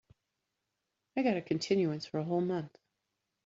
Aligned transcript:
I 1.15 1.21
got 1.21 1.37
a 1.37 1.43
continuance 1.43 2.07
for 2.07 2.17
a 2.17 2.23
whole 2.23 2.41
month. 2.41 2.75